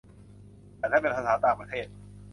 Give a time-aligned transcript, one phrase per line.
[0.77, 1.87] แต่ถ้าเป็นภาษาต่างประเทศ